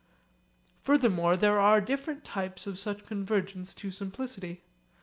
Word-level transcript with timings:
Furthermore 0.79 1.37
there 1.37 1.59
are 1.59 1.79
different 1.79 2.23
types 2.25 2.65
of 2.65 2.79
such 2.79 3.05
convergence 3.05 3.71
to 3.75 3.91
simplicity. 3.91 4.63